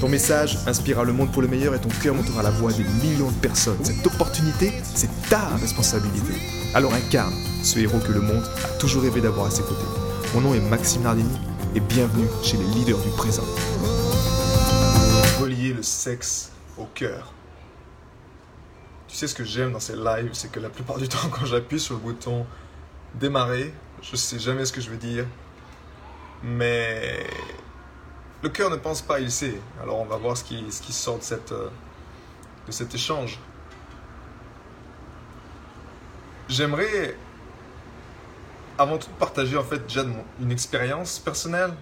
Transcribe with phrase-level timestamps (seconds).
[0.00, 2.84] Ton message inspirera le monde pour le meilleur et ton cœur montera la voix des
[2.84, 3.82] millions de personnes.
[3.82, 6.34] Cette opportunité, c'est ta responsabilité.
[6.74, 9.86] Alors incarne ce héros que le monde a toujours rêvé d'avoir à ses côtés.
[10.34, 11.38] Mon nom est Maxime Nardini
[11.74, 13.44] et bienvenue chez les leaders du présent.
[15.40, 17.32] Relier le sexe au cœur.
[19.08, 21.46] Tu sais ce que j'aime dans ces lives, c'est que la plupart du temps quand
[21.46, 22.44] j'appuie sur le bouton
[23.14, 23.72] démarrer,
[24.02, 25.24] je sais jamais ce que je veux dire,
[26.42, 27.26] mais
[28.42, 29.60] le cœur ne pense pas, il sait.
[29.82, 31.68] Alors on va voir ce qui, sort euh,
[32.66, 33.38] de cet échange.
[36.48, 37.16] J'aimerais
[38.78, 40.04] avant tout partager en fait déjà
[40.40, 41.72] une expérience personnelle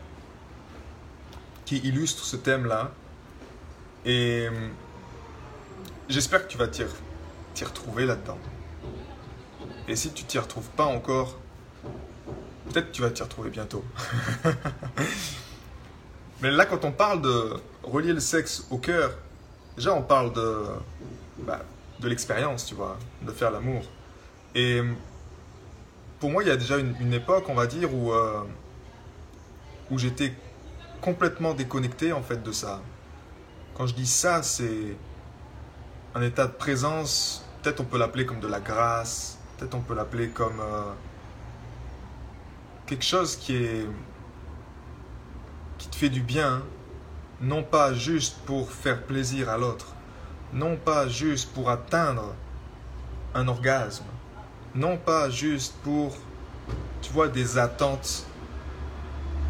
[1.64, 2.92] qui illustre ce thème-là.
[4.04, 4.68] Et euh,
[6.08, 8.38] j'espère que tu vas t'y retrouver là-dedans.
[9.88, 11.38] Et si tu t'y retrouves pas encore,
[12.70, 13.84] peut-être tu vas t'y retrouver bientôt.
[16.44, 19.12] Mais là, quand on parle de relier le sexe au cœur,
[19.76, 20.64] déjà on parle de,
[21.38, 21.62] bah,
[22.00, 23.82] de l'expérience, tu vois, de faire l'amour.
[24.54, 24.82] Et
[26.20, 28.42] pour moi, il y a déjà une, époque, on va dire, où, euh,
[29.90, 30.34] où j'étais
[31.00, 32.82] complètement déconnecté en fait de ça.
[33.72, 34.98] Quand je dis ça, c'est
[36.14, 39.94] un état de présence, peut-être on peut l'appeler comme de la grâce, peut-être on peut
[39.94, 40.92] l'appeler comme euh,
[42.84, 43.86] quelque chose qui est
[45.84, 46.62] qui te fait du bien,
[47.42, 49.88] non pas juste pour faire plaisir à l'autre,
[50.54, 52.34] non pas juste pour atteindre
[53.34, 54.06] un orgasme,
[54.74, 56.16] non pas juste pour,
[57.02, 58.24] tu vois, des attentes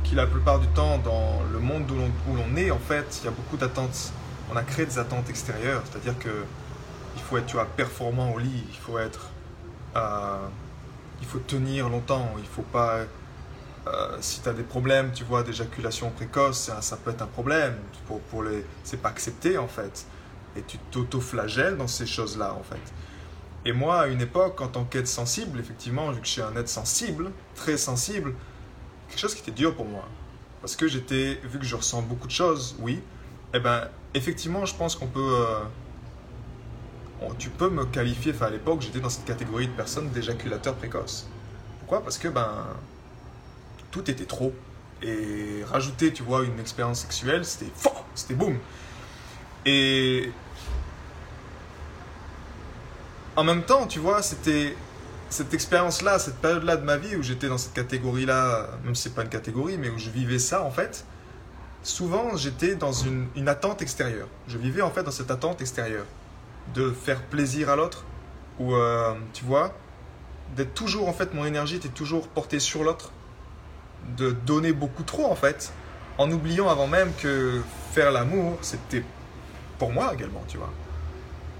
[0.02, 3.28] qui la plupart du temps dans le monde où l'on est, en fait, il y
[3.28, 4.12] a beaucoup d'attentes.
[4.52, 6.44] On a créé des attentes extérieures, c'est-à-dire que
[7.14, 9.28] il faut être, tu vois, performant au lit, il faut être,
[9.94, 10.48] euh,
[11.20, 13.02] il faut tenir longtemps, il faut pas
[13.86, 17.76] euh, si tu as des problèmes, tu vois, d'éjaculation précoce, ça, peut être un problème.
[18.06, 18.64] Pour, pour les...
[18.82, 20.06] C'est pas accepté en fait.
[20.56, 22.80] Et tu t'auto-flagelles dans ces choses-là en fait.
[23.66, 26.54] Et moi, à une époque, en tant qu'être sensible, effectivement, vu que je suis un
[26.56, 28.34] être sensible, très sensible,
[29.08, 30.06] quelque chose qui était dur pour moi.
[30.60, 33.02] Parce que j'étais, vu que je ressens beaucoup de choses, oui,
[33.54, 35.36] eh ben, effectivement, je pense qu'on peut.
[35.40, 35.60] Euh,
[37.38, 41.28] tu peux me qualifier, enfin à l'époque, j'étais dans cette catégorie de personnes d'éjaculateurs précoces.
[41.80, 42.02] Pourquoi?
[42.02, 42.66] Parce que, ben,
[43.94, 44.52] tout était trop.
[45.02, 48.58] Et rajouter, tu vois, une expérience sexuelle, c'était fort, c'était boum.
[49.66, 50.32] Et
[53.36, 54.74] en même temps, tu vois, c'était
[55.30, 59.14] cette expérience-là, cette période-là de ma vie où j'étais dans cette catégorie-là, même si c'est
[59.14, 61.04] pas une catégorie, mais où je vivais ça en fait.
[61.84, 64.28] Souvent, j'étais dans une, attente extérieure.
[64.48, 66.06] Je vivais en fait dans cette attente extérieure
[66.74, 68.04] de faire plaisir à l'autre,
[68.58, 69.72] ou euh, tu vois,
[70.56, 73.12] d'être toujours en fait, mon énergie était toujours portée sur l'autre
[74.16, 75.72] de donner beaucoup trop en fait,
[76.18, 79.04] en oubliant avant même que faire l'amour, c'était
[79.78, 80.72] pour moi également, tu vois.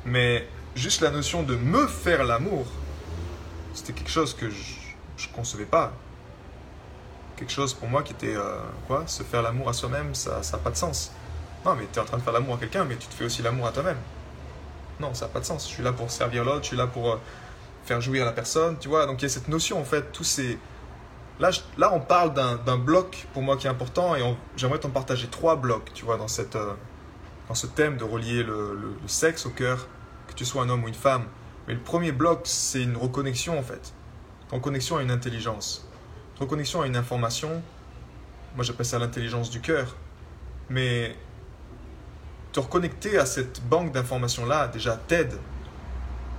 [0.04, 2.66] Mais juste la notion de me faire l'amour,
[3.72, 5.92] c'était quelque chose que je ne concevais pas.
[7.36, 10.58] Quelque chose pour moi qui était, euh, quoi, se faire l'amour à soi-même, ça n'a
[10.58, 11.10] pas de sens.
[11.64, 13.24] Non, mais tu es en train de faire l'amour à quelqu'un, mais tu te fais
[13.24, 13.96] aussi l'amour à toi-même.
[15.00, 15.68] Non, ça n'a pas de sens.
[15.68, 17.16] Je suis là pour servir l'autre, je suis là pour euh,
[17.84, 19.06] faire jouir la personne, tu vois.
[19.06, 20.58] Donc il y a cette notion, en fait, tous ces,
[21.40, 21.50] Là,
[21.92, 24.22] on parle d'un bloc pour moi qui est important et
[24.56, 26.74] j'aimerais t'en partager trois blocs, tu vois, dans, euh,
[27.54, 29.88] ce thème de relier le, le, sexe au cœur,
[30.28, 31.24] que tu sois un homme ou une femme.
[31.66, 33.92] Mais le premier bloc, c'est une reconnexion en fait.
[34.52, 35.88] Reconnexion à une intelligence.
[36.38, 37.62] Reconnexion à une information.
[38.54, 39.96] Moi, j'appelle ça l'intelligence du cœur.
[40.70, 41.16] Mais
[42.52, 45.34] te reconnecter à cette banque d'informations-là, déjà, t'aide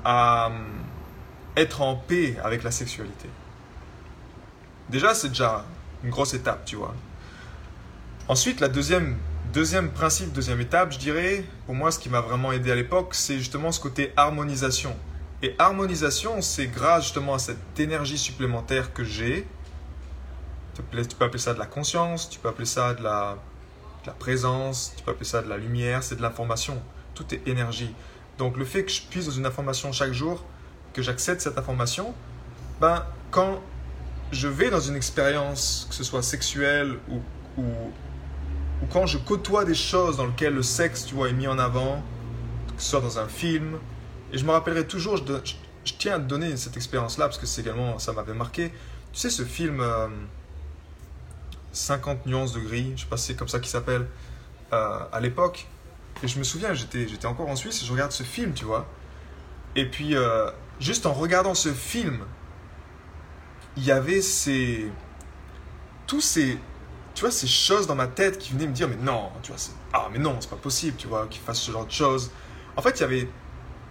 [0.06, 0.66] à hum,
[1.58, 3.28] être en paix avec la sexualité.
[4.90, 5.66] Déjà, c'est déjà
[6.04, 6.94] une grosse étape, tu vois.
[8.28, 9.18] Ensuite, la deuxième,
[9.54, 13.14] deuxième principe, deuxième étape, je dirais, pour moi, ce qui m'a vraiment aidé à l'époque,
[13.14, 14.96] c'est justement ce côté harmonisation.
[15.42, 19.48] Et harmonisation, c'est grâce justement à cette énergie supplémentaire que j'ai.
[20.74, 20.82] Tu
[21.16, 23.38] peux appeler ça de la conscience, tu peux appeler ça de la,
[24.06, 26.82] la présence, tu peux appeler ça de la lumière, c'est de l'information.
[27.14, 27.94] Tout est énergie.
[28.38, 30.44] Donc le fait que je puisse dans une information chaque jour,
[30.94, 32.14] que j'accède cette information,
[32.82, 33.62] ben, quand
[34.32, 37.22] je vais dans une expérience, que ce soit sexuelle ou,
[38.92, 42.04] quand je côtoie des choses dans lesquelles le sexe, tu vois, est mis en avant,
[42.76, 43.80] que ce soit dans un film.
[44.34, 45.54] Et je me rappellerai toujours, je,
[45.98, 48.72] tiens à te donner cette expérience-là parce que c'est également, ça m'avait marqué.
[49.14, 49.82] Tu sais, ce film
[51.72, 54.08] 50 euh, nuances de gris, je sais pas si c'est comme ça qu'il s'appelle,
[54.74, 55.68] euh, à l'époque.
[56.22, 58.66] Et je me souviens, j'étais, j'étais encore en Suisse et je regarde ce film, tu
[58.66, 58.86] vois.
[59.76, 60.50] Et puis, euh,
[60.80, 62.20] juste en regardant ce film,
[63.78, 64.92] il y avait ces.
[66.08, 66.58] Tous ces.
[67.14, 69.62] Tu vois, ces choses dans ma tête qui venaient me dire, mais non, tu vois,
[69.94, 72.30] ah, mais non, c'est pas possible, tu vois, qu'il fasse ce genre de choses.
[72.76, 73.30] En fait, il y avait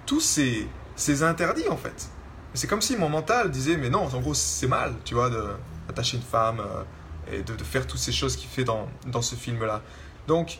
[0.04, 2.10] tous ces, ces interdits, en fait.
[2.52, 6.18] C'est comme si mon mental disait, mais non, en gros, c'est mal, tu vois, d'attacher
[6.18, 6.84] une femme euh,
[7.32, 9.80] et de, de, faire toutes ces choses qu'il fait dans, dans ce film-là.
[10.26, 10.58] Donc,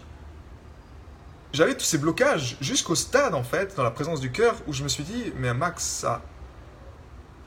[1.53, 4.83] j'avais tous ces blocages jusqu'au stade, en fait, dans la présence du cœur, où je
[4.83, 6.23] me suis dit, mais Max, ça.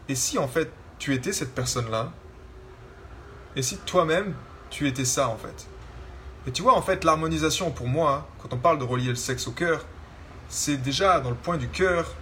[0.07, 2.12] Et si, en fait, tu étais cette personne-là
[3.56, 4.34] Et si toi-même,
[4.70, 5.68] tu étais ça, en fait
[6.46, 9.48] Et tu vois, en fait, l'harmonisation, pour moi, quand on parle de relier le sexe
[9.48, 9.86] au cœur,
[10.50, 12.14] c'est déjà dans le point du cœur.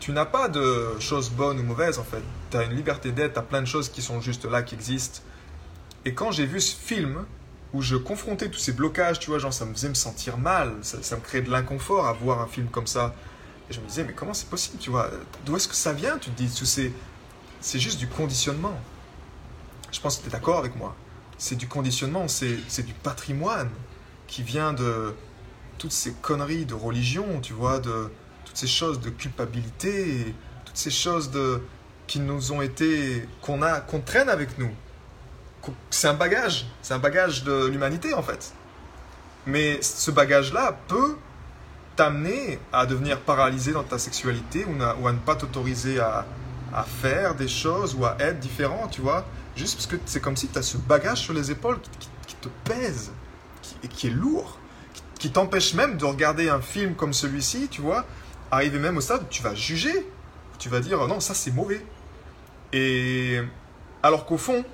[0.00, 2.22] Tu n'as pas de choses bonnes ou mauvaises, en fait.
[2.50, 4.74] Tu as une liberté d'être, tu as plein de choses qui sont juste là, qui
[4.74, 5.20] existent.
[6.04, 7.24] Et quand j'ai vu ce film,
[7.72, 10.74] où je confrontais tous ces blocages, tu vois, genre ça me faisait me sentir mal,
[10.82, 13.14] ça, me créait de l'inconfort à voir un film comme ça.
[13.70, 15.10] Et je me disais, mais comment c'est possible, tu vois?
[15.46, 16.92] D'où est-ce que ça vient Tu te dis, c'est,
[17.62, 18.78] c'est juste du conditionnement.
[19.90, 20.94] Je pense que tu es d'accord avec moi.
[21.38, 23.70] C'est du conditionnement, c'est, du patrimoine
[24.26, 25.14] qui vient de
[25.78, 28.10] toutes ces conneries de religion, tu vois, de
[28.44, 30.34] toutes ces choses de culpabilité,
[30.66, 31.62] toutes ces choses de,
[32.06, 34.70] qui nous ont été, qu'on a, qu'on traîne avec nous
[35.90, 38.52] c'est un bagage, c'est un bagage de l'humanité en fait.
[39.46, 41.16] Mais ce bagage-là peut
[41.96, 46.24] t'amener à devenir paralysé dans ta sexualité ou, à, ne pas t'autoriser à,
[46.84, 49.26] faire des choses ou à être différent, tu vois.
[49.56, 51.78] Juste parce que c'est comme si tu as ce bagage sur les épaules
[52.26, 53.12] qui, te pèse
[53.84, 54.58] et qui est lourd,
[55.18, 58.04] qui, t'empêche même de regarder un film comme celui-ci, tu vois.
[58.50, 60.08] Arriver même au stade où tu vas juger,
[60.58, 61.84] tu vas dire non, ça c'est mauvais.
[62.72, 63.40] Et
[64.02, 64.64] alors qu'au fond,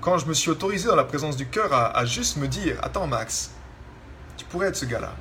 [0.00, 3.06] quand je me suis autorisé dans la présence du cœur à, juste me dire, attends
[3.06, 3.50] Max,
[4.36, 5.12] tu pourrais être ce gars-là.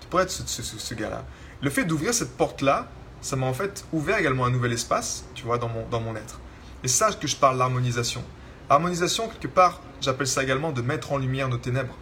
[0.00, 1.24] Tu pourrais être ce, gars-là.
[1.62, 2.88] Le fait d'ouvrir cette porte-là,
[3.20, 6.16] ça m'a en fait ouvert également un nouvel espace, tu vois, dans mon, dans mon
[6.16, 6.40] être.
[6.82, 8.24] Et ça que je parle d'harmonisation.
[8.68, 11.96] Harmonisation, quelque part, j'appelle ça également de mettre en lumière nos ténèbres.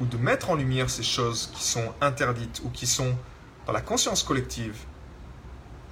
[0.00, 3.14] Ou de mettre en lumière ces choses qui sont interdites ou qui sont
[3.66, 4.76] dans la conscience collective,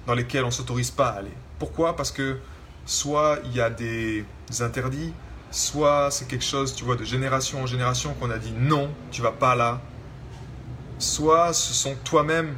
[0.05, 1.31] dans lesquelles on ne s'autorise pas à aller.
[1.57, 1.95] Pourquoi?
[1.95, 2.39] Parce que
[2.85, 4.25] soit il y a des
[4.59, 5.13] interdits,
[5.51, 9.21] soit c'est quelque chose, tu vois, de génération en génération qu'on a dit non, tu
[9.21, 9.81] vas pas là.
[10.99, 12.53] Soit ce sont toi-même,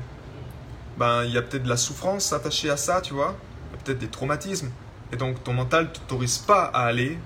[0.98, 3.36] ben il y a peut-être de la souffrance attachée à ça, tu vois,
[3.84, 4.72] peut-être des traumatismes.
[5.12, 7.18] Et donc ton mental ne t'autorise pas à aller.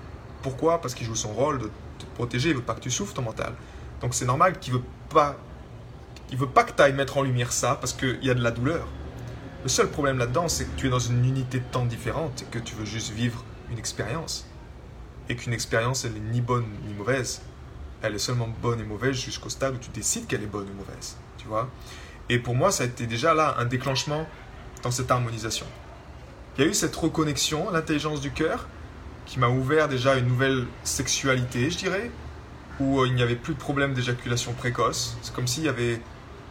[0.42, 0.80] Pourquoi?
[0.80, 3.22] Parce qu'il joue son rôle de te protéger, il veut pas que tu souffres ton
[3.22, 3.52] mental.
[4.00, 5.36] Donc c'est normal qu'il veut pas,
[6.30, 8.42] il veut pas que tu ailles mettre en lumière ça parce qu'il y a de
[8.42, 8.86] la douleur.
[9.62, 12.44] Le seul problème là-dedans, c'est que tu es dans une unité de temps différente et
[12.46, 14.46] que tu veux juste vivre une expérience.
[15.28, 17.42] Et qu'une expérience, elle n'est ni bonne ni mauvaise.
[18.02, 20.72] Elle est seulement bonne et mauvaise jusqu'au stade où tu décides qu'elle est bonne ou
[20.72, 21.18] mauvaise.
[21.36, 21.68] Tu vois
[22.30, 24.24] Et pour moi, ça a été déjà là un déclenchement
[24.84, 25.66] dans cette harmonisation.
[26.56, 28.68] Il y a eu cette reconnexion, l'intelligence du cœur,
[29.26, 32.10] qui m'a ouvert déjà une nouvelle sexualité, je dirais,
[32.78, 35.16] où euh, il n'y avait plus de problème d'éjaculation précoce.
[35.22, 36.00] C'est comme s'il y avait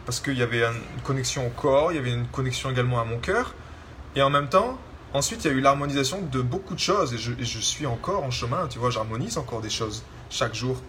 [0.04, 3.04] parce qu'il y avait une connexion au corps, il y avait une connexion également à
[3.04, 3.54] mon cœur.
[4.16, 4.78] Et en même temps,
[5.14, 7.14] ensuite, il y a eu l'harmonisation de beaucoup de choses.
[7.14, 10.82] Et je, suis encore en chemin, tu vois, j'harmonise encore des choses chaque jour.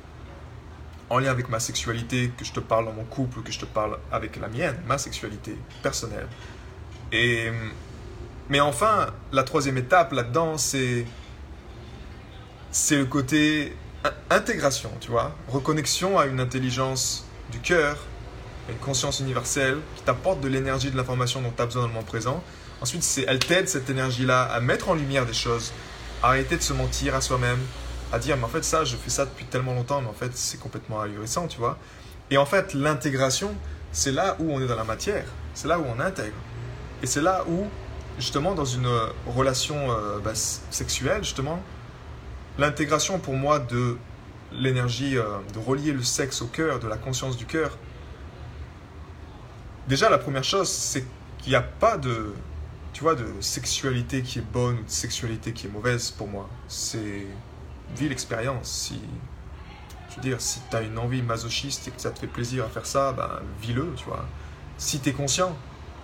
[1.11, 3.65] En lien avec ma sexualité, que je te parle dans mon couple, que je te
[3.65, 6.25] parle avec la mienne, ma sexualité personnelle.
[7.11, 7.51] Et,
[8.47, 11.05] mais enfin, la troisième étape là-dedans, c'est,
[12.71, 13.75] c'est le côté
[14.29, 17.97] intégration, tu vois, reconnexion à une intelligence du cœur,
[18.69, 21.93] une conscience universelle qui t'apporte de l'énergie, de l'information dont tu as besoin dans le
[21.93, 22.41] moment présent.
[22.79, 25.73] Ensuite, elle t'aide, cette énergie-là, à mettre en lumière des choses,
[26.23, 27.59] à arrêter de se mentir à soi-même,
[28.11, 30.31] à dire, mais en fait, ça, je fais ça depuis tellement longtemps, mais en fait,
[30.35, 31.77] c'est complètement ahurissant, tu vois.
[32.29, 33.53] Et en fait, l'intégration,
[33.91, 36.35] c'est là où on est dans la matière, c'est là où on intègre.
[37.03, 37.65] Et c'est là où,
[38.17, 38.89] justement, dans une
[39.27, 41.61] relation euh, bah, sexuelle, justement,
[42.57, 43.97] l'intégration pour moi de
[44.51, 47.77] l'énergie, euh, de relier le sexe au cœur, de la conscience du cœur,
[49.87, 51.03] Déjà, la première chose, c'est
[51.39, 52.33] qu'il n'y a pas de,
[52.93, 56.49] tu vois, de sexualité qui est bonne ou de sexualité qui est mauvaise pour moi.
[56.67, 57.25] C'est
[57.95, 58.69] vis l'expérience.
[58.69, 59.01] Si,
[60.15, 62.67] veux dire, si tu as une envie masochiste et que ça te fait plaisir à
[62.67, 64.25] faire ça, ben vis-le, tu vois.
[64.77, 65.55] Si tu es conscient,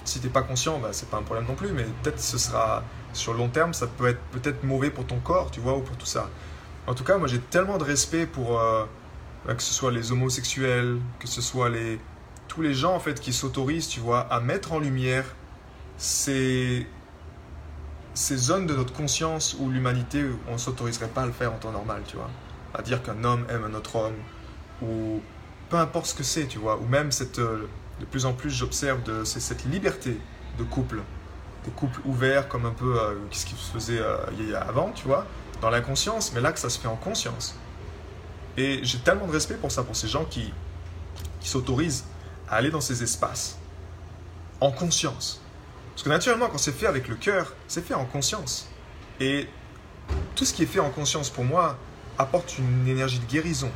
[0.06, 2.84] si t'es pas conscient, ben, c'est pas un problème non plus, mais peut-être ce sera
[3.14, 5.82] sur le long terme, ça peut être peut-être mauvais pour ton corps, tu vois, ou
[5.82, 6.30] pour tout ça.
[6.86, 8.86] En tout cas, moi j'ai tellement de respect pour euh,
[9.46, 12.00] que ce soit les homosexuels, que ce soit les
[12.48, 15.26] tous les gens en fait qui s'autorisent, tu vois, à mettre en lumière
[15.98, 16.88] ces,
[18.18, 21.58] ces zones de notre conscience où l'humanité, on ne s'autoriserait pas à le faire en
[21.58, 22.32] temps normal, tu vois.
[22.74, 24.16] À dire qu'un homme aime un autre homme,
[24.82, 25.22] ou
[25.70, 26.78] peu importe ce que c'est, tu vois.
[26.78, 27.70] Ou même cette, euh,
[28.00, 30.20] de plus en plus, j'observe cette liberté
[30.58, 31.04] de couple.
[31.64, 34.18] Des couples ouverts comme un peu euh, ce qui se faisait euh,
[34.68, 35.28] avant, tu vois,
[35.62, 37.56] dans l'inconscience, mais là que ça se fait en conscience.
[38.58, 40.52] Et j'ai tellement de respect pour ça, pour ces gens qui,
[41.40, 42.06] qui s'autorisent
[42.50, 43.60] à aller dans ces espaces
[44.60, 45.40] en conscience.
[45.98, 48.70] Parce que naturellement, quand c'est fait avec le cœur, c'est fait en conscience.
[49.20, 49.48] Et
[50.36, 51.76] tout ce qui est fait en conscience, pour moi,
[52.20, 53.72] apporte une énergie de guérison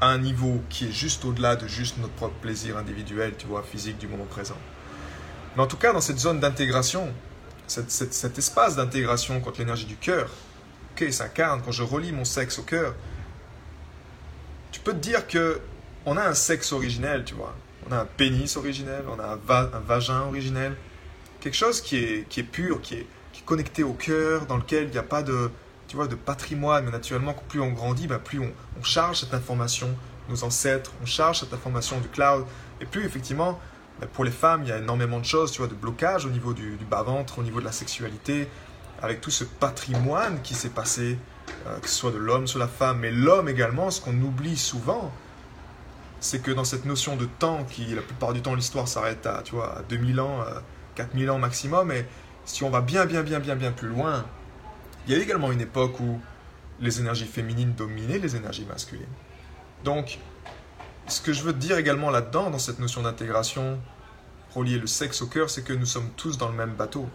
[0.00, 3.62] à un niveau qui est juste au-delà de juste notre propre plaisir individuel, tu vois,
[3.62, 4.56] physique du moment présent.
[5.54, 7.12] Mais en tout cas, dans cette zone d'intégration,
[7.66, 10.30] cet espace d'intégration contre l'énergie du cœur,
[10.92, 12.94] ok, s'incarne quand je relis mon sexe au cœur,
[14.72, 15.60] tu peux te dire que
[16.06, 17.54] on a un sexe originel, tu vois.
[17.86, 20.76] On a un pénis originel, on a un, vagin originel.
[21.40, 24.84] Quelque chose qui est, qui est pur, qui est, qui connecté au cœur, dans lequel
[24.84, 25.50] il n'y a pas de,
[25.88, 26.84] tu vois, de patrimoine.
[26.84, 29.88] Mais naturellement, plus on grandit, bah, plus on, charge cette information,
[30.28, 32.44] nos ancêtres, on charge cette information du cloud.
[32.80, 33.58] Et plus, effectivement,
[34.00, 36.30] bah, pour les femmes, il y a énormément de choses, tu vois, de blocage au
[36.30, 38.48] niveau du, bas-ventre, au niveau de la sexualité,
[39.02, 41.18] avec tout ce patrimoine qui s'est passé,
[41.66, 44.56] euh, que ce soit de l'homme sur la femme, mais l'homme également, ce qu'on oublie
[44.56, 45.12] souvent,
[46.20, 49.42] c'est que dans cette notion de temps, qui la plupart du temps l'histoire s'arrête à,
[49.42, 50.44] tu vois, à 2000 ans,
[50.94, 52.06] 4000 euh, ans maximum, et
[52.44, 54.24] si on va bien, bien, bien, bien, bien plus loin,
[55.06, 56.20] il y a également une époque où
[56.80, 59.06] les énergies féminines dominaient les énergies masculines.
[59.84, 60.18] Donc,
[61.06, 63.78] ce que je veux dire également là-dedans, dans cette notion d'intégration,
[64.54, 67.08] relier le sexe au cœur, c'est que nous sommes tous dans le même bateau.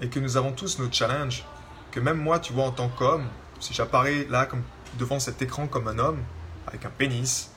[0.00, 1.44] Et que nous avons tous nos challenges.
[1.90, 3.26] Que même moi, tu vois, en tant qu'homme,
[3.60, 4.62] si j'apparais là comme
[4.98, 6.18] devant cet écran comme un homme,
[6.66, 7.50] avec un pénis,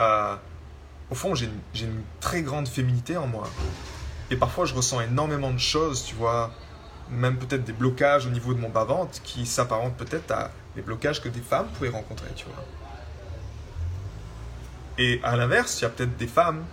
[0.00, 0.36] euh,
[1.10, 3.48] au fond, j'ai une, très grande féminité en moi.
[4.32, 6.50] Et parfois, je ressens énormément de choses, tu vois,
[7.10, 11.20] même peut-être des blocages au niveau de mon bas-ventre qui s'apparentent peut-être à des blocages
[11.20, 12.64] que des femmes pourraient rencontrer, tu vois.
[14.96, 16.64] Et à l'inverse, il y a peut-être des femmes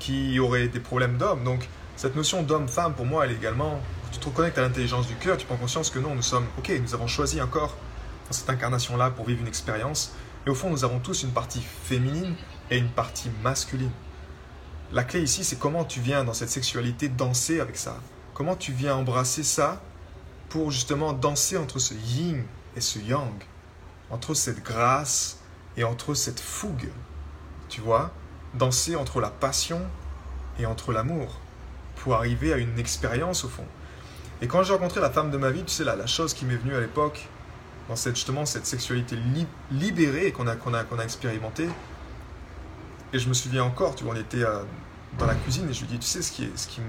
[0.00, 1.44] qui auraient des problèmes d'hommes.
[1.44, 5.06] Donc, cette notion d'homme-femme, pour moi, elle est également, quand tu te reconnectes à l'intelligence
[5.06, 7.76] du cœur, tu prends conscience que non, nous sommes, ok, nous avons choisi un corps
[8.26, 10.12] dans cette incarnation-là pour vivre une expérience.
[10.44, 12.34] Et au fond, nous avons tous une partie féminine
[12.68, 13.92] et une partie masculine.
[14.92, 17.96] La clé ici, c'est comment tu viens dans cette sexualité danser avec ça.
[18.34, 19.80] Comment tu viens embrasser ça
[20.48, 22.44] pour justement danser entre ce yin
[22.76, 23.34] et ce yang,
[24.10, 25.38] entre cette grâce
[25.76, 26.88] et entre cette fougue.
[27.68, 28.12] Tu vois
[28.54, 29.82] Danser entre la passion
[30.58, 31.40] et entre l'amour
[31.96, 33.66] pour arriver à une expérience au fond.
[34.40, 36.44] Et quand j'ai rencontré la femme de ma vie, tu sais, la, la chose qui
[36.44, 37.26] m'est venue à l'époque,
[37.88, 39.16] dans cette, justement cette sexualité
[39.72, 41.68] libérée qu'on a, qu'on a, qu'on a expérimentée,
[43.12, 44.62] et je me souviens encore, tu vois, on était euh,
[45.18, 46.86] dans la cuisine et je lui dis, tu sais, ce qui, est, ce qui, me,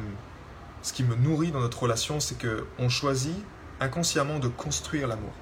[0.81, 3.37] ce qui me nourrit dans notre relation, c'est qu'on choisit
[3.79, 5.33] inconsciemment de construire l'amour.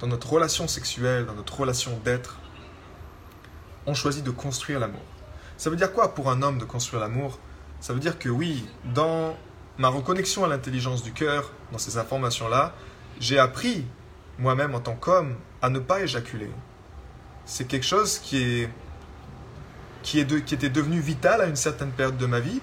[0.00, 2.38] Dans notre relation sexuelle, dans notre relation d'être,
[3.86, 5.02] on choisit de construire l'amour.
[5.56, 7.38] Ça veut dire quoi pour un homme de construire l'amour?
[7.80, 9.36] Ça veut dire que oui, dans
[9.78, 12.74] ma reconnexion à l'intelligence du cœur, dans ces informations-là,
[13.20, 13.86] j'ai appris,
[14.38, 16.50] moi-même en tant qu'homme, à ne pas éjaculer
[17.44, 18.68] c'est quelque chose qui, est,
[20.02, 22.60] qui, était devenu vital à une certaine période de ma vie,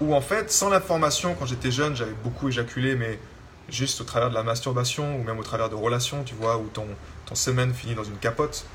[0.00, 3.18] où en fait, sans l'information, quand j'étais jeune, j'avais beaucoup éjaculé, mais
[3.68, 6.68] juste au travers de la masturbation, ou même au travers de relations, tu vois, où
[6.68, 6.86] ton,
[7.34, 8.66] semaine finit dans une capote.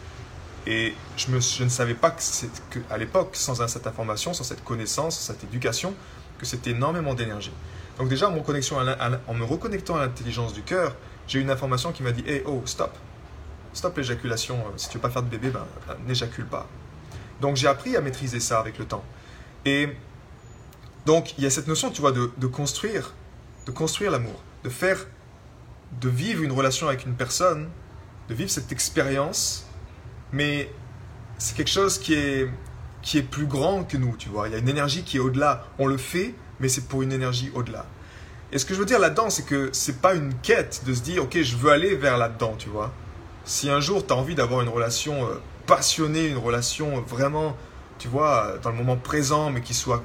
[0.67, 1.31] Et je,
[1.63, 2.21] ne savais pas que,
[2.69, 5.93] que à l'époque, sans cette information, sans cette connaissance, sans cette éducation,
[6.37, 7.53] que c'était énormément d'énergie.
[7.97, 10.95] Donc déjà, en me, en me reconnectant à l'intelligence du cœur,
[11.27, 12.97] j'ai une information qui m'a dit, hey, oh, stop,
[13.73, 14.57] Stop l'éjaculation.
[14.57, 16.67] Euh, si tu veux pas faire de bébé, ben, ben, n'éjacule pas.
[17.41, 19.03] Donc j'ai appris à maîtriser ça avec le temps.
[19.65, 19.89] Et
[21.05, 23.13] donc il y a cette notion, tu vois, de, construire,
[23.65, 25.07] de construire l'amour, de faire,
[25.99, 27.69] de vivre une relation avec une personne,
[28.29, 29.65] de vivre cette expérience,
[30.31, 30.71] mais
[31.37, 32.47] c'est quelque chose qui est,
[33.01, 34.47] qui est plus grand que nous, tu vois.
[34.47, 35.65] Il y a une énergie qui est au-delà.
[35.79, 37.85] On le fait, mais c'est pour une énergie au-delà.
[38.51, 41.01] Et ce que je veux dire là-dedans, c'est que c'est pas une quête de se
[41.01, 42.93] dire, ok, je veux aller vers là-dedans, tu vois.
[43.43, 47.55] Si un jour tu as envie d'avoir une relation euh, passionnée, une relation vraiment,
[47.97, 50.03] tu vois, dans le moment présent, mais qui soit,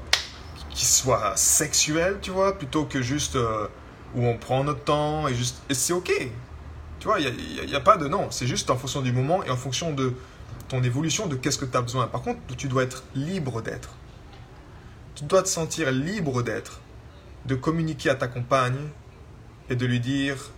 [0.71, 3.69] qui soit sexuelle, tu vois, plutôt que juste euh,
[4.15, 5.63] où on prend notre temps et juste.
[5.69, 6.13] Et c'est ok.
[6.99, 8.31] Tu vois, il n'y a, a, pas de non.
[8.31, 10.15] C'est juste en fonction du moment et en fonction de
[10.69, 12.07] ton évolution, de qu'est-ce que tu as besoin.
[12.07, 13.91] Par contre, tu dois être libre d'être.
[15.15, 16.81] Tu dois te sentir libre d'être,
[17.47, 18.89] de communiquer à ta compagne
[19.71, 20.53] et de lui dire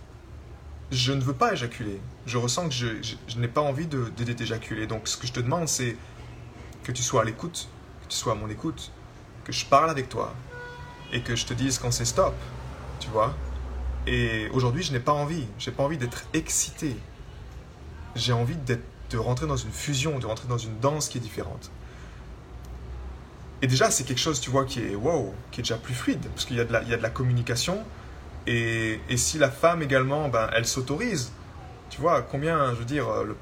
[0.91, 1.99] je ne veux pas éjaculer.
[2.25, 4.87] Je ressens que je, n'ai pas envie de, de t'éjaculer.
[4.87, 5.95] Donc, ce que je te demande, c'est
[6.83, 7.67] que tu sois à l'écoute,
[8.03, 8.91] que tu sois à mon écoute,
[9.43, 10.33] que je parle avec toi
[11.11, 12.35] et que je te dise quand c'est stop,
[12.99, 13.35] tu vois.
[14.07, 16.95] Et aujourd'hui, je n'ai pas envie, j'ai pas envie d'être excité.
[18.15, 21.71] J'ai envie de rentrer dans une fusion, de rentrer dans une danse qui est différente.
[23.61, 26.25] Et déjà, c'est quelque chose, tu vois, qui est wow, qui est déjà plus fluide,
[26.33, 27.83] parce qu'il y, a de la, il y a de la communication.
[28.47, 31.31] Et, si la femme également, ben, elle s'autorise,
[31.89, 33.35] tu vois, combien, je veux dire, le,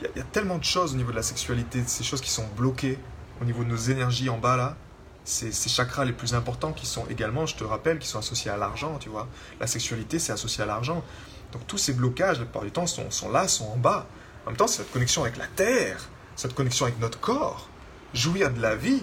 [0.00, 2.46] il, y a, tellement de choses au niveau de la sexualité, ces choses qui sont
[2.56, 2.98] bloquées
[3.40, 4.76] au niveau de nos énergies en bas là,
[5.24, 8.50] ces, ces chakras les plus importants qui sont également, je te rappelle, qui sont associés
[8.50, 9.28] à l'argent, tu vois.
[9.60, 11.04] La sexualité, c'est associé à l'argent.
[11.52, 14.06] Donc tous ces blocages, la plupart du temps, sont, sont là, sont en bas.
[14.46, 17.68] En même temps, c'est cette connexion avec la terre, cette connexion avec notre corps
[18.14, 19.02] jouir de la vie,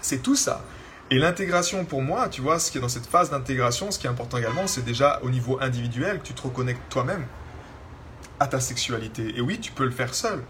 [0.00, 0.62] c'est tout ça.
[1.10, 4.06] Et l'intégration pour moi, tu vois, ce qui est dans cette phase d'intégration, ce qui
[4.06, 7.24] est important également, c'est déjà au niveau individuel que tu te reconnectes toi-même
[8.40, 9.36] à ta sexualité.
[9.36, 10.44] Et oui, tu peux le faire seul.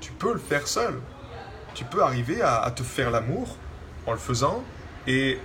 [0.00, 0.94] Tu peux le faire seul.
[1.74, 3.56] Tu peux arriver à, te faire l'amour
[4.06, 4.64] en le faisant
[5.06, 5.38] et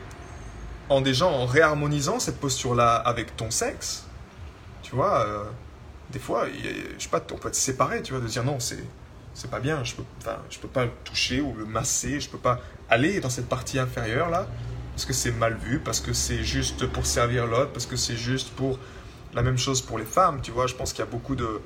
[0.90, 4.08] en déjà en réharmonisant cette posture-là avec ton sexe.
[4.82, 5.44] Tu vois, euh,
[6.10, 8.84] des fois, je sais pas, on peut être séparé, tu vois, de dire non, c'est
[9.38, 12.28] c'est pas bien, je peux, enfin, je peux pas le toucher ou le masser, je
[12.28, 14.48] peux pas aller dans cette partie inférieure là,
[14.94, 18.18] parce que c'est mal vu, parce que c'est juste pour servir l'autre, parce que c'est
[18.18, 18.80] juste pour
[19.36, 21.62] la même chose pour les femmes, tu vois, je pense qu'il y a beaucoup de,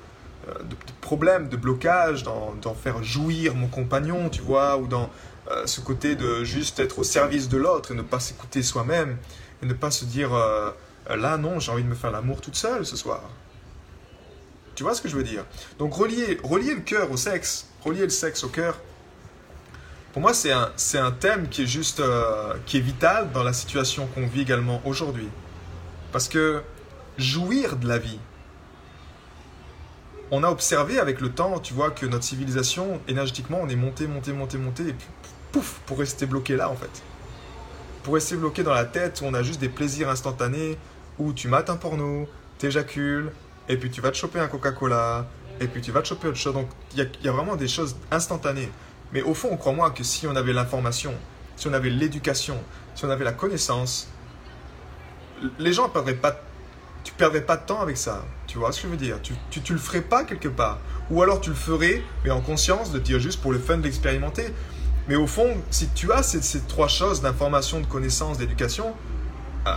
[0.48, 5.10] de problèmes, de blocages dans, dans, faire jouir mon compagnon, tu vois, ou dans
[5.50, 9.16] euh, ce côté de juste être au service de l'autre et ne pas s'écouter soi-même,
[9.64, 10.72] et ne pas se dire, euh,
[11.10, 13.22] là non, j'ai envie de me faire l'amour toute seule ce soir.
[14.82, 15.46] Tu vois ce que je veux dire?
[15.78, 18.80] Donc relier, relier le cœur au sexe, relier le sexe au cœur,
[20.12, 23.44] pour moi c'est un, c'est un thème qui est juste, euh, qui est vital dans
[23.44, 25.28] la situation qu'on vit également aujourd'hui.
[26.12, 26.64] Parce que
[27.20, 28.18] jouir de la vie,
[30.32, 34.08] on a observé avec le temps, tu vois, que notre civilisation, énergétiquement, on est monté,
[34.08, 35.08] monté, monté, monté, et puis
[35.52, 37.04] pouf, pour rester bloqué là en fait.
[38.02, 40.80] Pour rester bloqué dans la tête où on a juste des plaisirs instantanés,
[41.20, 43.32] où tu mates un porno, t'éjacules,
[43.72, 45.26] et puis tu vas te choper un Coca-Cola,
[45.62, 46.54] et puis tu vas te choper autre chose.
[46.54, 48.70] Donc il y, a vraiment des choses instantanées.
[49.14, 51.14] Mais au fond, crois-moi que si on avait l'information,
[51.56, 52.58] si on avait l'éducation,
[52.96, 54.10] si on avait la connaissance,
[55.58, 56.38] les gens ne perdraient pas,
[57.06, 58.26] tu perdrais pas de temps avec ça.
[58.46, 59.22] Tu vois ce que je veux dire?
[59.22, 60.80] Tu, tu, le ferais pas quelque part.
[61.10, 64.54] Ou alors tu le ferais, mais en conscience, de dire juste pour le fun d'expérimenter.
[65.08, 68.94] Mais au fond, si tu as ces, ces trois choses d'information, de connaissance, d'éducation,
[69.68, 69.72] euh,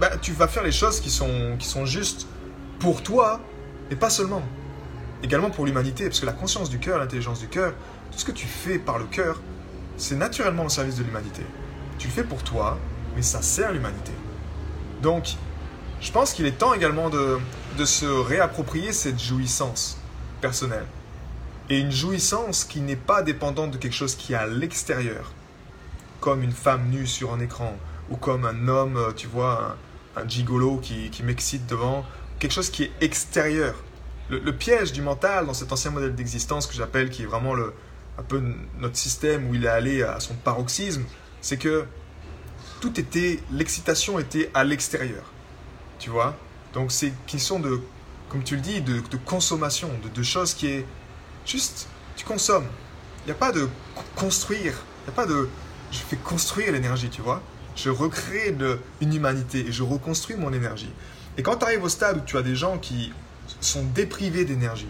[0.00, 2.26] bah, tu vas faire les choses qui sont, qui sont justes
[2.78, 3.40] pour toi,
[3.90, 4.42] et pas seulement.
[5.22, 7.72] Également pour l'humanité, parce que la conscience du cœur, l'intelligence du cœur,
[8.12, 9.40] tout ce que tu fais par le cœur,
[9.96, 11.42] c'est naturellement au service de l'humanité.
[11.98, 12.78] Tu le fais pour toi,
[13.16, 14.12] mais ça sert l'humanité.
[15.02, 15.34] Donc,
[16.00, 17.38] je pense qu'il est temps également de,
[17.76, 19.98] de se réapproprier cette jouissance
[20.40, 20.86] personnelle.
[21.70, 25.32] Et une jouissance qui n'est pas dépendante de quelque chose qui est à l'extérieur,
[26.20, 27.76] comme une femme nue sur un écran,
[28.10, 29.76] ou comme un homme, tu vois,
[30.16, 32.04] un, un gigolo qui, qui m'excite devant,
[32.38, 33.74] quelque chose qui est extérieur.
[34.30, 37.72] Le, piège du mental dans cet ancien modèle d'existence que j'appelle, qui est vraiment le,
[38.18, 38.42] un peu
[38.78, 41.04] notre système où il est allé à son paroxysme,
[41.40, 41.86] c'est que
[42.80, 45.24] tout était, l'excitation était à l'extérieur.
[45.98, 46.36] Tu vois?
[46.74, 47.80] Donc c'est qui sont de,
[48.28, 50.86] comme tu le dis, de, consommation, de, choses qui est
[51.46, 52.66] juste, tu consommes.
[53.24, 53.66] Il n'y a pas de
[54.14, 55.48] construire, il n'y a pas de,
[55.90, 57.42] je fais construire l'énergie, tu vois?
[57.76, 58.54] Je recrée
[59.00, 60.92] une humanité et je reconstruis mon énergie.
[61.38, 63.12] Et quand tu arrives au stade où tu as des gens qui
[63.60, 64.88] sont déprivés d'énergie,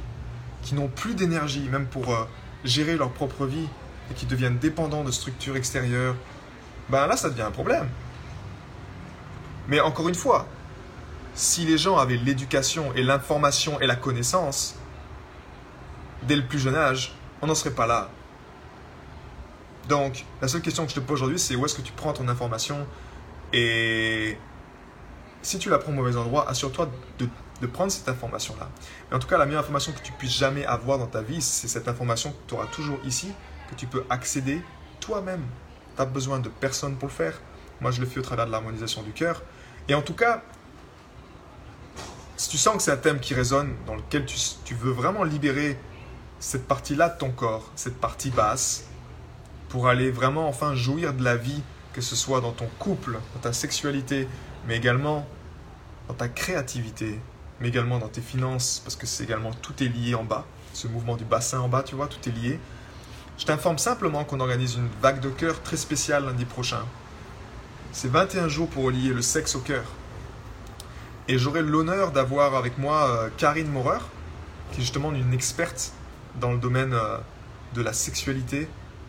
[0.62, 2.24] qui n'ont plus d'énergie, même pour euh,
[2.64, 3.68] gérer leur propre vie,
[4.11, 6.16] et qui deviennent dépendants de structures extérieures,
[6.88, 7.87] ben là, ça devient un problème.
[9.68, 10.48] Mais encore une fois,
[11.34, 14.74] si les gens avaient l'éducation et l'information et la connaissance,
[16.22, 18.08] dès le plus jeune âge, on n'en serait pas là.
[19.87, 22.14] Donc, la seule question que je te pose aujourd'hui, c'est où est-ce que tu prends
[22.14, 22.87] ton information
[23.52, 24.38] et
[25.42, 27.29] si tu la prends au mauvais endroit, assure-toi de,
[27.61, 28.68] de, prendre cette information-là.
[29.11, 31.40] Mais en tout cas, la meilleure information que tu puisses jamais avoir dans ta vie,
[31.40, 33.33] c'est cette information que tu auras toujours ici,
[33.70, 34.62] que tu peux accéder
[35.01, 35.44] toi-même.
[35.96, 37.40] Tu n'as besoin de personne pour le faire.
[37.81, 39.42] Moi, je le fais au travers de l'harmonisation du cœur.
[39.88, 40.42] Et en tout cas,
[42.37, 45.24] si tu sens que c'est un thème qui résonne, dans lequel tu, tu veux vraiment
[45.24, 45.79] libérer
[46.40, 48.85] cette partie-là de ton corps, cette partie basse,
[49.68, 53.40] pour aller vraiment enfin jouir de la vie, que ce soit dans ton couple, dans
[53.40, 54.29] ta sexualité,
[54.68, 55.26] mais également
[56.09, 57.18] dans ta créativité,
[57.59, 60.44] mais également dans tes finances, parce que c'est également tout est lié en bas.
[60.74, 62.61] Ce mouvement du bassin en bas, tu vois, tout est lié.
[63.38, 66.83] Je t'informe simplement qu'on organise une vague de cœur très spéciale lundi prochain.
[67.92, 69.85] C'est 21 jours pour relier le sexe au cœur.
[71.28, 74.00] Et j'aurai l'honneur d'avoir avec moi Karine Maurer,
[74.72, 75.92] qui est justement une experte
[76.40, 76.94] dans le domaine
[77.74, 78.68] de la sexualité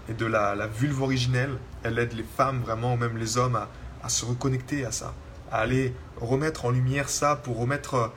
[0.10, 1.58] et de la, vulve originelle.
[1.84, 3.60] Elle aide les femmes vraiment, ou même les hommes,
[4.02, 5.13] à se reconnecter à ça,
[5.51, 8.12] à aller remettre en lumière ça pour remettre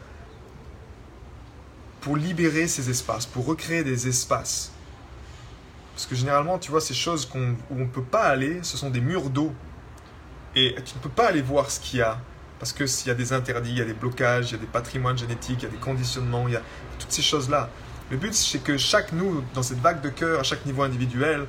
[2.02, 4.72] pour libérer ces espaces, pour recréer des espaces.
[5.94, 7.38] Parce que généralement, tu vois, ces choses où
[7.70, 9.52] on ne peut pas aller, ce sont des murs d'eau.
[10.56, 12.18] Et tu ne peux pas aller voir ce qu'il y a.
[12.58, 14.58] Parce que s'il y a des interdits, il y a des blocages, il y a
[14.58, 16.62] des patrimoines génétiques, il y a des conditionnements, il y a
[16.98, 17.70] toutes ces choses-là.
[18.10, 21.46] Le but, c'est que chaque nous, dans cette vague de cœur, à chaque niveau individuel,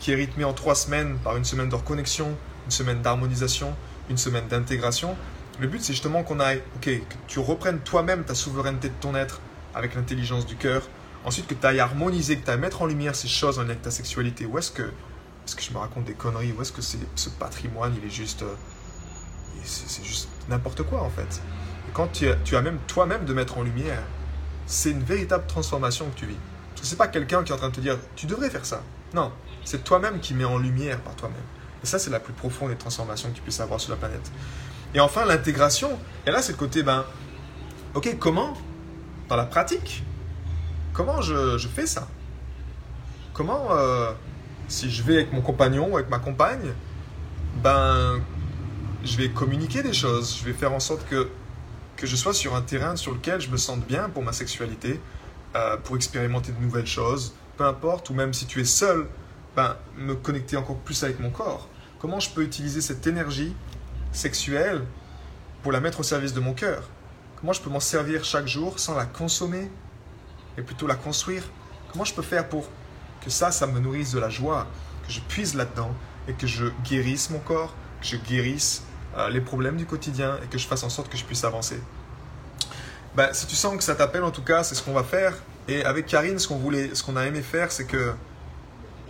[0.00, 3.74] qui est rythmé en trois semaines par une semaine de reconnexion, une semaine d'harmonisation,
[4.10, 5.16] une semaine d'intégration,
[5.60, 9.14] le but, c'est justement qu'on aille, ok, que tu reprennes toi-même ta souveraineté de ton
[9.14, 9.40] être,
[9.74, 10.82] avec l'intelligence du cœur.
[11.24, 13.70] Ensuite, que tu ailles harmoniser, que tu ailles mettre en lumière ces choses en lien
[13.70, 14.46] avec ta sexualité.
[14.46, 16.52] Où est-ce que, que je me raconte des conneries?
[16.52, 18.42] Où est-ce que c'est, ce patrimoine, il est juste.
[18.42, 18.54] Euh,
[19.62, 21.40] c'est, juste n'importe quoi en fait.
[21.88, 24.02] Et quand tu, tu as même toi-même de mettre en lumière,
[24.66, 26.38] c'est une véritable transformation que tu vis.
[26.70, 28.64] Parce que c'est pas quelqu'un qui est en train de te dire tu devrais faire
[28.64, 28.82] ça.
[29.14, 29.30] Non,
[29.64, 31.44] c'est toi-même qui mets en lumière par toi-même.
[31.82, 34.30] Et ça, c'est la plus profonde des transformations que tu puisses avoir sur la planète.
[34.94, 35.98] Et enfin, l'intégration.
[36.26, 37.04] Et là, c'est le côté, ben,
[37.94, 38.54] ok, comment
[39.28, 40.04] dans la pratique,
[40.92, 42.06] comment je, fais ça?
[43.32, 44.12] Comment, euh,
[44.68, 46.74] si je vais avec mon compagnon ou avec ma compagne,
[47.62, 48.20] ben,
[49.04, 51.30] je vais communiquer des choses, je vais faire en sorte que,
[51.96, 55.00] que je sois sur un terrain sur lequel je me sente bien pour ma sexualité,
[55.56, 59.06] euh, pour expérimenter de nouvelles choses, peu importe, ou même si tu es seul,
[59.56, 61.68] ben, me connecter encore plus avec mon corps.
[62.02, 63.54] Comment je peux utiliser cette énergie
[64.10, 64.82] sexuelle
[65.62, 66.82] pour la mettre au service de mon cœur?
[67.36, 69.70] Comment je peux m'en servir chaque jour sans la consommer
[70.58, 71.44] et plutôt la construire?
[71.92, 72.66] Comment je peux faire pour
[73.24, 74.66] que ça, ça me nourrisse de la joie,
[75.06, 75.94] que je puise là-dedans
[76.26, 78.82] et que je guérisse mon corps, que je guérisse
[79.16, 81.80] euh, les problèmes du quotidien et que je fasse en sorte que je puisse avancer?
[83.14, 85.34] Ben, Si tu sens que ça t'appelle, en tout cas, c'est ce qu'on va faire.
[85.68, 88.12] Et avec Karine, ce qu'on voulait, ce qu'on a aimé faire, c'est que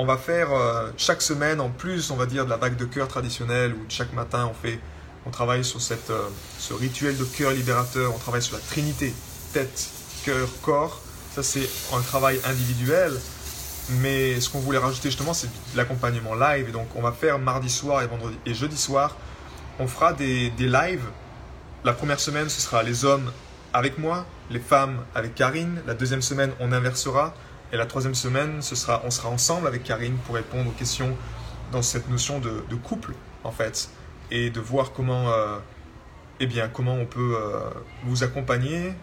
[0.03, 2.85] on va faire euh, chaque semaine, en plus, on va dire, de la vague de
[2.85, 4.81] cœur traditionnelle, où chaque matin, on fait
[5.25, 9.15] on travaille sur cette, euh, ce rituel de cœur libérateur, on travaille sur la trinité,
[9.53, 9.91] tête,
[10.25, 11.01] cœur, corps.
[11.37, 13.13] Ça, c'est un travail individuel.
[14.01, 16.69] Mais ce qu'on voulait rajouter justement, c'est l'accompagnement live.
[16.69, 19.17] Et donc, on va faire mardi soir et vendredi et jeudi soir,
[19.79, 21.05] on fera des, des lives.
[21.85, 23.31] La première semaine, ce sera les hommes
[23.73, 25.81] avec moi, les femmes avec Karine.
[25.87, 27.35] La deuxième semaine, on inversera.
[27.73, 31.17] Et la troisième semaine, ce sera, on sera ensemble avec Karine pour répondre aux questions
[31.73, 33.89] dans cette notion de, couple, en fait
[34.31, 35.59] et de voir comment, euh,
[36.41, 37.71] eh bien, comment on peut euh,
[38.05, 38.95] vous accompagner,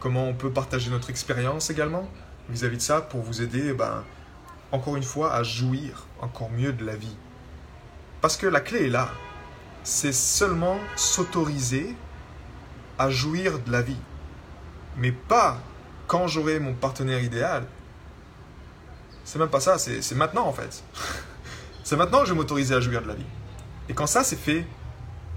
[0.00, 2.08] comment on peut partager notre expérience également
[2.48, 4.02] vis-à-vis de ça pour vous aider, eh ben,
[4.72, 7.16] encore une fois, à jouir encore mieux de la vie.
[8.20, 9.10] Parce que la clé est là.
[9.84, 11.94] C'est seulement s'autoriser
[12.98, 14.00] à jouir de la vie.
[14.96, 15.58] Mais pas
[16.06, 17.64] quand j'aurai mon partenaire idéal.
[19.24, 20.82] C'est même pas ça, c'est maintenant en fait.
[21.84, 23.26] c'est maintenant que je vais m'autoriser à jouir de la vie.
[23.88, 24.66] Et quand ça c'est fait,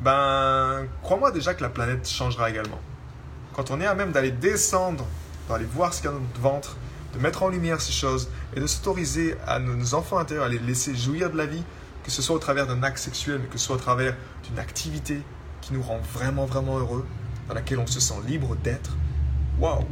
[0.02, 2.80] ben, crois-moi déjà que la planète changera également.
[3.54, 5.06] Quand on est à même d'aller descendre,
[5.50, 6.78] d'aller voir ce qu'il y a dans notre ventre,
[7.14, 10.60] de mettre en lumière ces choses et de s'autoriser à nos enfants intérieurs à les
[10.60, 11.64] laisser jouir de la vie,
[12.04, 14.60] que ce soit au travers d'un acte sexuel, mais que ce soit au travers d'une
[14.60, 15.22] activité
[15.62, 17.06] qui nous rend vraiment, vraiment heureux,
[17.48, 18.92] dans laquelle on se sent libre d'être.
[19.60, 19.86] Waouh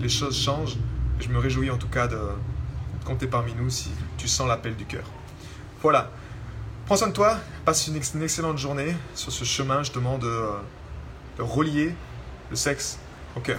[0.00, 0.76] Les choses changent.
[1.20, 2.18] Je me réjouis en tout cas de
[3.06, 5.04] compter parmi nous si tu sens l'appel du cœur.
[5.80, 6.10] Voilà.
[6.86, 10.50] Prends soin de toi, passe une, excellente journée sur ce chemin justement de, euh,
[11.38, 11.94] de relier
[12.50, 12.98] le sexe
[13.34, 13.58] au cœur.